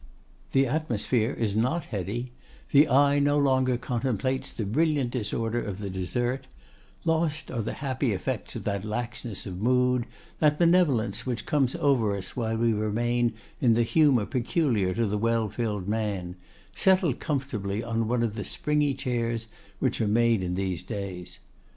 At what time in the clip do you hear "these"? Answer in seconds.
20.55-20.81